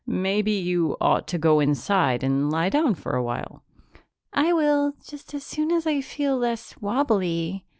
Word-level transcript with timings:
"Maybe 0.07 0.53
you 0.53 0.97
ought 0.99 1.27
to 1.27 1.37
go 1.37 1.59
inside 1.59 2.23
and 2.23 2.49
lie 2.49 2.69
down 2.69 2.95
for 2.95 3.15
a 3.15 3.21
while." 3.21 3.61
"I 4.33 4.51
will, 4.51 4.93
just 5.07 5.31
as 5.35 5.43
soon 5.43 5.69
as 5.69 5.85
I 5.85 6.01
feel 6.01 6.37
less 6.39 6.75
wobbly." 6.81 7.67